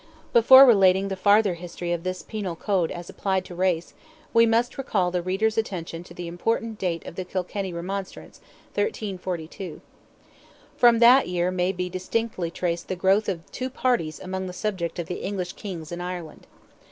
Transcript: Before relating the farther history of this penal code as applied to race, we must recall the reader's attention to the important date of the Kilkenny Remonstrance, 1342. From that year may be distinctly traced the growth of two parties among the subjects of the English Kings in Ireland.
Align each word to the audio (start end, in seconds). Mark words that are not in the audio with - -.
Before 0.33 0.65
relating 0.65 1.09
the 1.09 1.15
farther 1.15 1.53
history 1.53 1.93
of 1.93 2.01
this 2.01 2.23
penal 2.23 2.55
code 2.55 2.89
as 2.89 3.07
applied 3.07 3.45
to 3.45 3.53
race, 3.53 3.93
we 4.33 4.47
must 4.47 4.79
recall 4.79 5.11
the 5.11 5.21
reader's 5.21 5.59
attention 5.59 6.03
to 6.05 6.15
the 6.15 6.27
important 6.27 6.79
date 6.79 7.05
of 7.05 7.13
the 7.17 7.23
Kilkenny 7.23 7.71
Remonstrance, 7.71 8.39
1342. 8.73 9.79
From 10.75 10.97
that 10.97 11.27
year 11.27 11.51
may 11.51 11.71
be 11.71 11.87
distinctly 11.87 12.49
traced 12.49 12.87
the 12.87 12.95
growth 12.95 13.29
of 13.29 13.45
two 13.51 13.69
parties 13.69 14.19
among 14.19 14.47
the 14.47 14.53
subjects 14.53 14.99
of 14.99 15.05
the 15.05 15.21
English 15.21 15.53
Kings 15.53 15.91
in 15.91 16.01
Ireland. 16.01 16.47